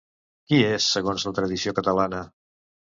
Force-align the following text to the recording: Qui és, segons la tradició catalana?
Qui 0.51 0.61
és, 0.69 0.87
segons 0.95 1.29
la 1.31 1.35
tradició 1.41 1.77
catalana? 1.83 2.25